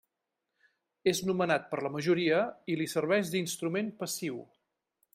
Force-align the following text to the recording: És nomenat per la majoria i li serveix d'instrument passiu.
És 1.11 1.21
nomenat 1.31 1.69
per 1.75 1.79
la 1.87 1.93
majoria 1.97 2.41
i 2.75 2.81
li 2.83 2.91
serveix 2.97 3.33
d'instrument 3.35 3.97
passiu. 4.05 4.45